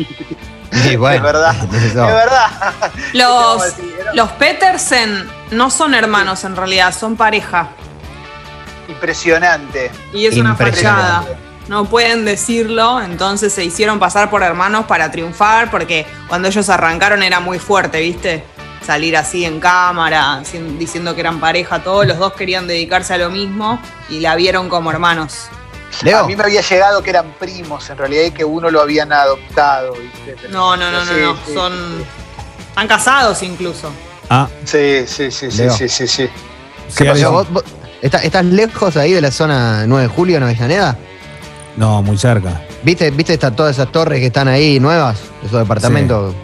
[0.83, 1.57] Sí, bueno, es verdad.
[1.57, 2.51] Es verdad.
[2.91, 3.75] ¿Qué te vamos a Los,
[4.15, 7.69] los Petersen no son hermanos en realidad, son pareja.
[8.89, 9.91] Impresionante.
[10.13, 11.25] Y es una fachada.
[11.69, 17.23] No pueden decirlo, entonces se hicieron pasar por hermanos para triunfar, porque cuando ellos arrancaron
[17.23, 18.45] era muy fuerte, ¿viste?
[18.87, 20.43] Salir así en cámara,
[20.79, 24.69] diciendo que eran pareja, todos los dos querían dedicarse a lo mismo y la vieron
[24.69, 25.49] como hermanos.
[26.03, 28.81] Leo, A mí me había llegado que eran primos, en realidad, y que uno lo
[28.81, 29.93] habían adoptado.
[29.95, 30.37] ¿viste?
[30.41, 31.73] Pero- No, no, no, no, Sí, no, sí, son...
[31.73, 32.05] sí.
[32.71, 33.91] Están casados incluso.
[34.29, 35.73] Ah, Sí, sí, sí, sí, Leo.
[35.73, 36.27] sí, sí, sí.
[36.27, 37.29] sí, Pero Alex.
[37.31, 37.65] vos- vos-
[38.03, 40.97] ¿estás, estás lejos ahí de la zona 9 de julio en Avellaneda?
[41.77, 42.63] No, muy cerca.
[42.83, 45.19] ¿Viste, viste esta- todas esas torres que están ahí nuevas?
[45.45, 46.35] Esos departamentos.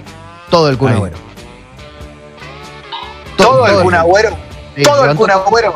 [0.50, 0.92] Todo el Kun.
[0.92, 1.16] Agüero.
[3.36, 4.30] Todo el Kun Agüero,
[4.76, 5.74] Sí, todo el Kun Agüero.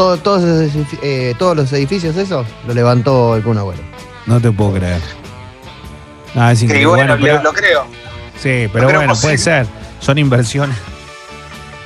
[0.00, 3.82] Todo- todos, esos eh, todos los edificios esos lo levantó el Kun Agüero.
[4.24, 5.00] No te puedo creer.
[6.34, 6.86] Ah, es Sí, increíble.
[6.94, 7.84] bueno, Bueno, pero- lo, lo creo.
[8.40, 9.66] sí, pero creo bueno, puede ser.
[10.00, 10.76] Son inversiones.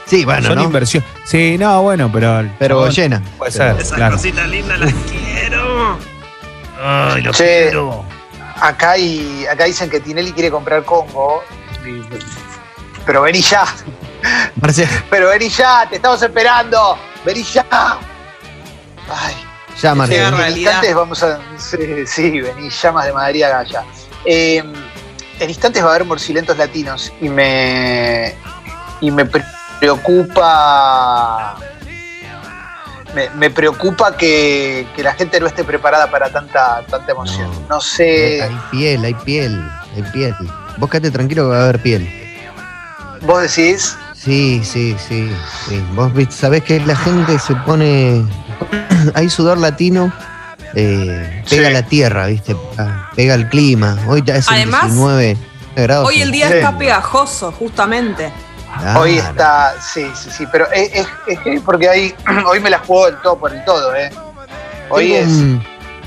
[0.07, 0.63] Sí, bueno, son ¿no?
[0.65, 1.09] inversiones.
[1.25, 2.49] Sí, no, bueno, pero.
[2.59, 3.21] Pero llena.
[3.39, 4.15] Puede Pero- ser, Esas claro.
[4.17, 5.99] cositas lindas las quiero.
[6.81, 7.33] Ay, Che.
[7.33, 8.05] quiero.
[8.61, 11.43] Acá, y, acá dicen que Tinelli quiere comprar Congo.
[13.05, 13.65] Pero vení ya,
[14.61, 16.97] Marce- pero vení ya, te estamos esperando.
[17.25, 17.65] Vení ya.
[19.11, 19.35] Ay,
[19.81, 21.39] ya, en instantes vamos a.
[21.59, 23.85] Sí, sí, vení, llamas de Madrid a Gaya.
[24.25, 24.63] Eh,
[25.41, 28.35] en instantes va a haber morcilentos latinos y me.
[29.01, 29.45] Y me pre-
[29.81, 31.57] preocupa.
[33.15, 37.49] Me, me preocupa que, que la gente no esté preparada para tanta, tanta emoción.
[37.69, 37.77] No.
[37.77, 38.43] No, sé.
[38.43, 40.35] Hay piel, hay piel, hay piel.
[40.79, 42.11] Vos quedate tranquilo que va a haber piel.
[43.23, 43.97] Vos decís.
[44.25, 45.31] Sí, sí, sí,
[45.69, 45.85] sí.
[45.95, 48.25] Vos viste- sabés que la gente se pone.
[49.15, 50.11] Hay sudor latino,
[50.75, 51.73] eh, pega Sí.
[51.75, 52.57] la tierra, ¿viste?
[52.79, 53.99] Ah, Pega el clima.
[54.09, 55.37] Hoy ya es Además, 19
[55.77, 56.09] grados.
[56.09, 56.55] Hoy el día Sí.
[56.55, 58.33] está pegajoso, justamente.
[58.79, 59.01] Claro.
[59.01, 59.75] Hoy está.
[59.81, 60.47] Sí, sí, sí.
[60.51, 62.15] Pero es, es, es que porque ahí,
[62.47, 64.11] hoy me la juego del todo por el todo, ¿eh?
[64.89, 65.29] Hoy Tengo es.
[65.29, 65.65] un-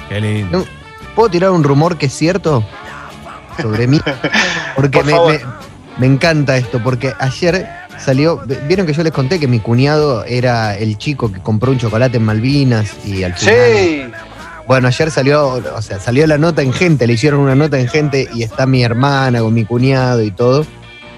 [0.10, 0.66] Qué lindo.
[1.16, 2.64] ¿Puedo tirar un rumor que es cierto
[3.62, 4.02] sobre mí?
[4.76, 5.34] Porque Por me, favor.
[5.34, 5.46] me-
[5.98, 10.78] me encanta esto, porque ayer salió, vieron que yo les conté que mi cuñado era
[10.78, 13.56] el chico que compró un chocolate en Malvinas y al final...
[13.74, 14.06] Sí.
[14.68, 17.88] Bueno, ayer salió, o sea, salió la nota en gente, le hicieron una nota en
[17.88, 20.66] gente y está mi hermana con mi cuñado y todo.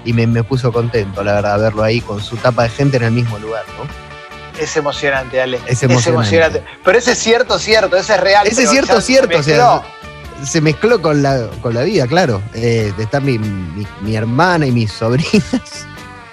[0.04, 3.02] Y me, me puso contento, la verdad, verlo ahí con su tapa de gente en
[3.02, 4.62] el mismo lugar, ¿no?
[4.62, 5.58] Es emocionante, Ale.
[5.66, 6.62] Es emocionante.
[6.84, 8.46] Pero ese es cierto, cierto, ese es real.
[8.46, 10.46] Ese es cierto, ya se cierto, o sea, mezcló.
[10.46, 12.40] se mezcló con la, con la vida, claro.
[12.54, 15.86] Eh, está mi, mi- mi hermana y mis sobrinas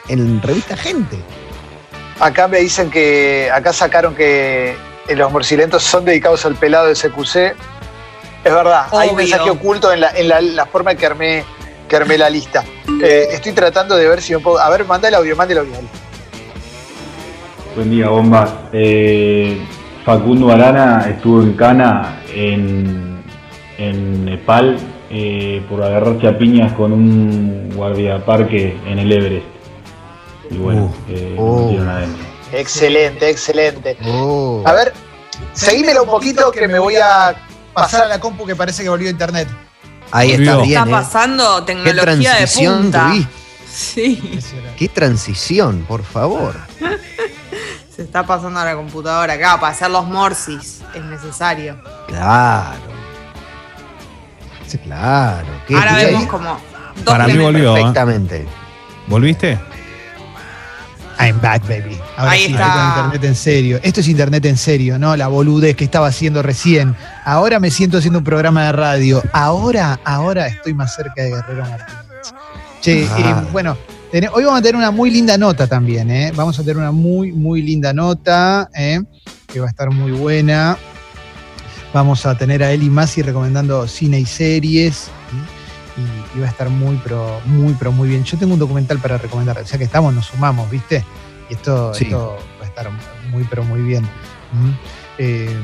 [0.09, 1.17] en revista Gente.
[2.19, 3.49] Acá me dicen que.
[3.53, 4.75] Acá sacaron que
[5.15, 7.55] los morcilentos son dedicados al pelado de CQC.
[8.43, 11.43] Es verdad, hay un mensaje oculto en la, en la, la forma que armé,
[11.87, 12.63] que armé la lista.
[13.03, 14.59] Eh, estoy tratando de ver si me puedo.
[14.59, 15.73] A ver, manda el audio, manda el audio.
[17.75, 18.51] Buen día, bombas.
[18.73, 19.57] Eh,
[20.05, 23.21] Facundo Arana estuvo en Cana, en,
[23.77, 24.77] en Nepal,
[25.11, 29.56] eh, por agarrarse a piñas con un guardiaparque en el Everest.
[30.49, 30.93] Y bueno, Uh.
[31.11, 31.69] eh, Oh.
[31.89, 32.25] adentro.
[32.53, 33.97] Excelente, excelente.
[34.05, 34.63] Oh.
[34.65, 34.93] A ver,
[35.53, 37.35] seguímelo un poquito que me voy a
[37.73, 39.47] pasar a la compu que parece que volvió a internet.
[40.11, 40.77] Ahí está bien.
[40.79, 40.91] Está ¿eh?
[40.91, 43.07] pasando Qué tecnología de transición punta.
[43.07, 43.31] tuviste.
[43.69, 44.39] Sí.
[44.77, 46.55] Qué transición, por favor.
[47.95, 50.81] se está pasando a la computadora acá para hacer los morsis.
[50.95, 51.77] Es necesario.
[52.07, 52.79] Claro.
[54.65, 55.47] Sí, claro.
[55.67, 56.57] ¿Qué- Ahora qué- vemos como
[56.95, 57.75] dos Para mí volvió.
[57.75, 57.79] ¿eh?
[57.81, 58.47] Perfectamente.
[59.07, 59.59] ¿Volviste?
[61.19, 61.97] I'm back, baby.
[62.15, 62.65] Ahora Ahí sí, está.
[62.67, 63.79] estoy con internet en serio.
[63.83, 65.15] Esto es internet en serio, ¿no?
[65.15, 66.95] La boludez que estaba haciendo recién.
[67.25, 69.23] Ahora me siento haciendo un programa de radio.
[69.33, 72.33] Ahora, ahora estoy más cerca de Guerrero Martínez.
[72.81, 73.43] Che, Ah.
[73.43, 73.77] eh, bueno,
[74.33, 76.31] Hoy vamos a tener una muy linda nota también, ¿eh?
[76.33, 79.01] Vamos a tener una muy, muy linda nota, ¿eh?
[79.51, 80.77] que va a estar muy buena.
[81.93, 84.95] Vamos a tener a Eli Masi recomendando cine y series.
[84.95, 85.09] ¿sí?
[85.97, 88.23] Y, y va a estar muy, pero muy, pero muy bien.
[88.23, 89.57] Yo tengo un documental para recomendar.
[89.59, 91.03] O sea que estamos, nos sumamos, ¿viste?
[91.49, 92.05] Y esto, Sí.
[92.05, 92.89] esto va a estar
[93.31, 94.03] muy, pero muy bien.
[94.03, 94.69] ¿Mm?
[95.17, 95.55] Eh,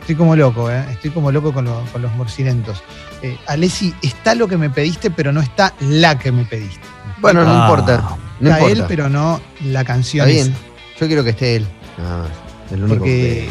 [0.00, 0.84] estoy como loco, ¿eh?
[0.92, 2.82] Estoy como loco con, lo- con los morcilentos.
[3.22, 6.80] Eh, Alessi, está lo que me pediste, pero no está la que me pediste.
[7.18, 7.62] Bueno, no Ah.
[7.68, 8.16] importa.
[8.38, 8.80] No Está importa.
[8.82, 10.54] él, pero no la canción Está bien.
[10.54, 10.98] esa.
[11.00, 11.66] Yo quiero que esté él.
[11.98, 12.30] Nada más.
[12.70, 13.50] Es lo único Porque, que-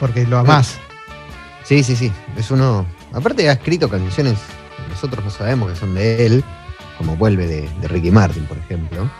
[0.00, 0.78] porque lo amás.
[1.64, 2.12] Sí, sí, sí.
[2.36, 2.86] Es uno.
[3.12, 4.38] Aparte, ha escrito canciones
[4.94, 6.44] nosotros no sabemos que son de él,
[6.98, 9.10] como Vuelve de, de Ricky Martin, por ejemplo.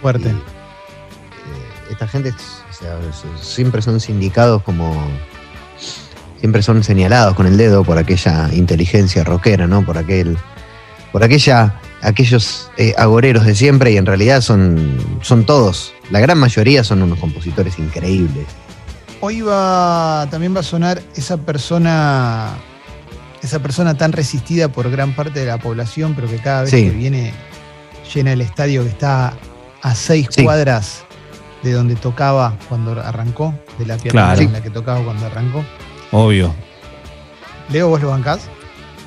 [0.00, 0.28] Fuerte.
[0.28, 2.98] Y, eh, esta gente o sea,
[3.40, 5.00] siempre son sindicados como.
[6.40, 9.84] Siempre son señalados con el dedo por aquella inteligencia rockera, ¿no?
[9.84, 10.36] Por aquel.
[11.12, 11.80] Por aquella.
[12.02, 15.94] aquellos eh, agoreros de siempre, y en realidad son, son todos.
[16.10, 18.46] La gran mayoría son unos compositores increíbles.
[19.20, 22.56] Hoy va, también va a sonar esa persona,
[23.42, 26.84] esa persona tan resistida por gran parte de la población, pero que cada vez Sí.
[26.84, 27.32] que viene
[28.14, 29.34] llena el estadio que está
[29.82, 30.44] a seis Sí.
[30.44, 31.04] cuadras
[31.62, 34.40] de donde tocaba cuando arrancó, de la pierna Claro.
[34.42, 35.64] en la que tocaba cuando arrancó.
[36.10, 36.54] Obvio.
[37.70, 38.40] Leo, ¿vos lo bancás?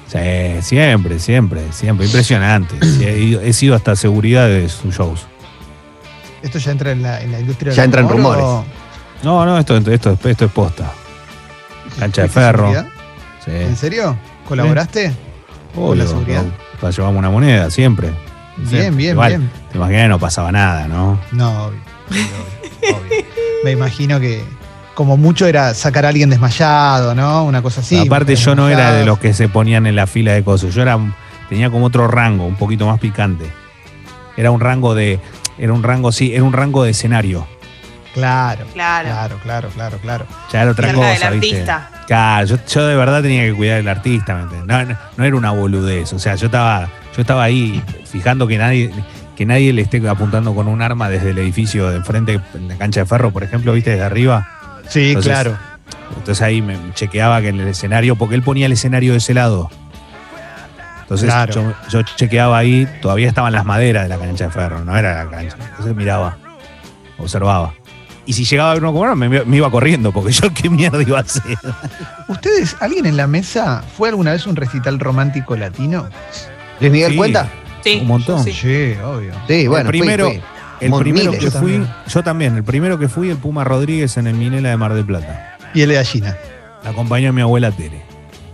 [0.07, 2.05] Sí, siempre, siempre, siempre.
[2.05, 2.75] Impresionante.
[3.01, 5.21] He, ido- he sido hasta seguridad de sus shows.
[6.41, 8.43] ¿Esto ya entra en la, en la industria Ya entra en rumor rumores.
[8.45, 8.65] o-
[9.23, 10.91] No, no, esto, esto, es- esto es posta.
[11.99, 12.71] Cancha de ¿Fuiste ferro.
[12.71, 12.94] seguridad?
[13.45, 13.51] Sí.
[13.51, 14.17] ¿En serio?
[14.47, 15.13] ¿Colaboraste?
[15.73, 16.43] con la Obvio, seguridad?
[16.81, 18.11] no, llevarme una moneda, siempre.
[18.57, 18.95] Bien, Siempre.
[18.95, 19.51] bien, Igual, bien.
[19.71, 21.19] Te imaginas que no pasaba nada, ¿no?
[21.33, 21.79] No, obvio,
[22.09, 23.25] obvio, obvio.
[23.65, 24.41] Me imagino que
[24.93, 27.43] como mucho era sacar a alguien desmayado, ¿no?
[27.43, 27.97] Una cosa así.
[27.97, 30.73] Aparte, yo no era de los que se ponían en la fila de cosas.
[30.73, 30.97] Yo era,
[31.49, 33.45] tenía como otro rango, un poquito más picante.
[34.37, 35.19] Era un rango de.
[35.57, 37.45] Era un rango, sí, era un rango de escenario.
[38.15, 39.09] Claro, Claro.
[39.09, 40.25] claro, claro, claro, claro.
[40.51, 41.57] Ya era otra cosa, del ¿viste?
[41.69, 41.89] artista.
[42.07, 44.67] Claro, yo, yo de verdad tenía que cuidar del artista, ¿me entiendes?
[44.67, 46.13] No, no, no era una boludez.
[46.13, 48.89] O sea, yo estaba, yo estaba ahí fijando que nadie,
[49.35, 52.77] que nadie le esté apuntando con un arma desde el edificio de enfrente, en la
[52.77, 54.47] cancha de ferro, por ejemplo, viste, desde arriba.
[54.87, 55.57] Sí, Entonces, claro.
[56.17, 59.33] Entonces ahí me chequeaba que en el escenario, porque él ponía el escenario de ese
[59.33, 59.69] lado.
[61.01, 61.53] Entonces Claro.
[61.53, 65.23] yo, yo chequeaba ahí, todavía estaban las maderas de la cancha de ferro, no era
[65.25, 65.57] la cancha.
[65.71, 66.37] Entonces miraba,
[67.17, 67.73] observaba.
[68.27, 71.01] Y si llegaba a ver uno como me, me iba corriendo, porque yo qué mierda
[71.01, 71.57] iba a hacer.
[72.27, 76.09] ¿Ustedes, alguien en la mesa, fue alguna vez un recital romántico latino?
[76.79, 77.17] ¿Luis Miguel Sí.
[77.17, 77.49] cuenta?
[77.83, 77.99] Sí.
[78.01, 78.43] Un montón.
[78.43, 78.51] Sí.
[78.51, 79.33] Sí, obvio.
[79.47, 80.41] Sí, bueno, primero- fui.
[80.81, 81.39] El primero miles.
[81.39, 81.87] que Yo fui, también.
[82.07, 85.05] yo también, el primero que fui, el Puma Rodríguez en el Minela de Mar del
[85.05, 85.55] Plata.
[85.73, 86.35] Y el de gallina.
[86.83, 88.01] La acompañó mi abuela Tere.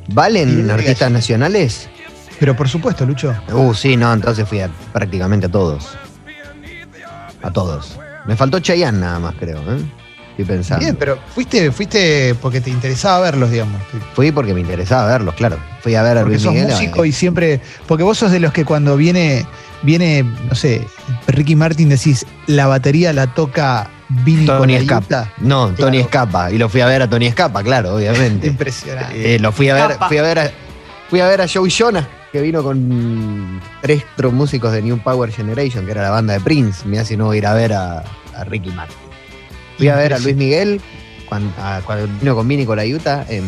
[0.10, 1.90] ¿Valen artistas nacionales?
[2.40, 3.34] Pero por supuesto, Lucho.
[3.52, 5.98] Uh, sí, no, entonces fui a prácticamente a todos.
[7.42, 7.98] A todos.
[8.26, 9.82] Me faltó Chayanne nada más, creo, ¿eh?
[10.32, 10.84] Estoy pensando.
[10.84, 13.82] Bien, pero fuiste, fuiste porque te interesaba verlos, digamos.
[14.14, 15.58] Fui porque me interesaba verlos, claro.
[15.82, 16.70] Fui a ver a Porque Luis sos Miguel.
[16.72, 17.60] músico y siempre.
[17.88, 19.46] Porque vos sos de los que cuando viene,
[19.82, 20.88] viene, no sé,
[21.28, 25.32] Ricky Martin decís, la batería la toca Vini Tony Escapa.
[25.40, 25.76] No, Claro.
[25.76, 26.52] Tony Escapa.
[26.52, 28.48] Y lo fui a ver a Tony Escapa, claro, obviamente.
[28.48, 29.36] Impresionante.
[29.36, 30.08] Eh, lo fui a ver, Escapa.
[30.08, 30.52] fui a ver a,
[31.10, 35.86] fui a ver a Joey Jonas, que vino con tres músicos de New Power Generation,
[35.86, 36.88] que era la banda de Prince.
[36.88, 38.04] Me hace no ir a ver a,
[38.36, 38.96] a Ricky Martin.
[39.78, 40.80] Fui a ver a Luis Miguel
[41.28, 43.44] cuando, a- cuando vino con Vini con la Utah, en,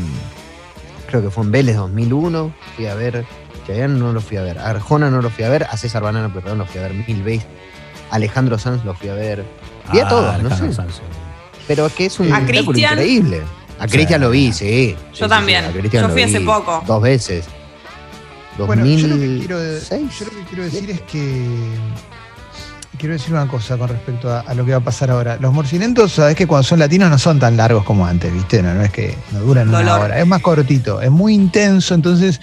[1.08, 2.54] creo que fue en Vélez 2001.
[2.76, 3.26] Fui a ver,
[3.68, 6.04] Chayanne no lo fui a ver, a Arjona no lo fui a ver, a César
[6.04, 7.48] Banana, perdón, lo fui a ver mil veces.
[8.12, 9.44] Alejandro Sanz lo fui a ver.
[9.92, 10.74] Vi a todos, no Ah, sé.
[10.74, 11.02] Sanz.
[11.68, 13.42] Pero es que es un ¿A espectáculo increíble.
[13.80, 14.54] A Cristian lo vi, sí.
[14.54, 15.64] Sí, sí, sí, también.
[15.66, 16.84] a Yo lo fui hace poco.
[16.86, 17.46] Dos veces.
[18.58, 20.20] Bueno, yo lo, que quiero, 2006.
[20.20, 21.48] yo lo que quiero decir es que.
[23.00, 25.36] Quiero decir una cosa con respecto a, a lo que va a pasar ahora.
[25.38, 28.62] Los morcilentos, sabes que cuando son latinos no son tan largos como antes, ¿viste?
[28.62, 30.00] No, no es que no duran una Dolor.
[30.06, 30.20] hora.
[30.20, 32.40] Es más cortito, es muy intenso, entonces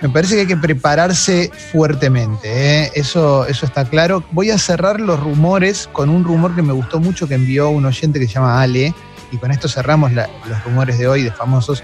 [0.00, 2.84] me parece que hay que prepararse fuertemente.
[2.84, 2.92] ¿eh?
[2.94, 4.22] Eso, eso está claro.
[4.30, 7.84] Voy a cerrar los rumores con un rumor que me gustó mucho que envió un
[7.84, 8.94] oyente que se llama Ale,
[9.32, 11.82] y con esto cerramos la- los rumores de hoy de famosos,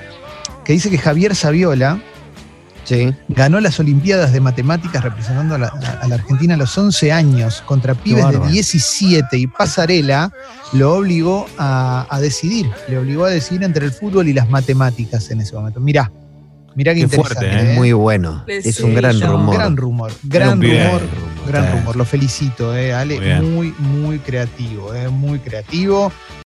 [0.64, 2.00] que dice que Javier Saviola,
[2.88, 3.14] Sí.
[3.28, 5.68] ganó las Olimpiadas de Matemáticas representando a la,
[6.00, 8.50] a la Argentina a los 11 años contra pibes de bárbaro.
[8.50, 10.32] 17 y Pasarela
[10.72, 15.30] lo obligó a, a decidir, le obligó a decidir entre el fútbol y las matemáticas
[15.30, 15.80] en ese momento.
[15.80, 16.10] Mirá,
[16.74, 17.34] mirá qué, Qué interesante.
[17.46, 17.70] fuerte, ¿eh?
[17.72, 18.44] Es muy bueno.
[18.46, 19.26] Le Es un gran yo.
[19.32, 19.54] rumor.
[19.54, 21.02] Gran rumor, gran rumor,
[21.46, 21.96] gran rumor.
[21.96, 26.10] Lo felicito, eh, Ale, Muy muy, muy creativo, eh, muy creativo.